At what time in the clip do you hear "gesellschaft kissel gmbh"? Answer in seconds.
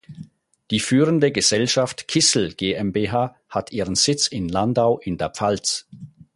1.31-3.35